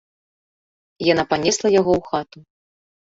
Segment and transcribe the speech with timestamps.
[1.07, 2.39] Яна панесла яго ў хату.